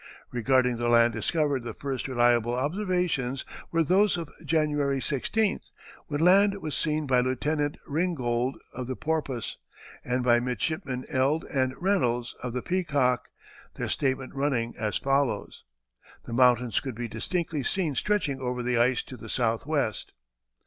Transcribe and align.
]Regarding 0.31 0.77
the 0.77 0.89
land 0.89 1.13
discovered 1.13 1.61
the 1.61 1.75
first 1.75 2.07
reliable 2.07 2.55
observations 2.55 3.45
were 3.71 3.83
those 3.83 4.17
of 4.17 4.31
January 4.43 4.99
16th, 4.99 5.69
when 6.07 6.21
land 6.21 6.59
was 6.59 6.75
seen 6.75 7.05
by 7.05 7.19
Lieutenant 7.19 7.77
Ringgold, 7.85 8.55
of 8.73 8.87
the 8.87 8.95
Porpoise, 8.95 9.57
and 10.03 10.23
by 10.23 10.39
Midshipmen 10.39 11.05
Eld 11.07 11.43
and 11.53 11.75
Reynolds, 11.79 12.33
of 12.41 12.53
the 12.53 12.63
Peacock, 12.63 13.27
their 13.75 13.89
statement 13.89 14.33
running 14.33 14.73
as 14.75 14.97
follows: 14.97 15.65
"The 16.25 16.33
mountains 16.33 16.79
could 16.79 16.95
be 16.95 17.07
distinctly 17.07 17.61
seen 17.61 17.93
stretching 17.93 18.39
over 18.41 18.63
the 18.63 18.79
ice 18.79 19.03
to 19.03 19.15
the 19.17 19.29
southwest." 19.29 20.13